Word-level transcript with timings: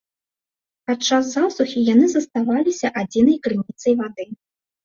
Падчас 0.91 1.23
засухі 1.33 1.83
яны 1.93 2.05
заставаліся 2.15 2.87
адзінай 3.03 3.37
крыніцай 3.45 3.93
вады. 4.01 4.31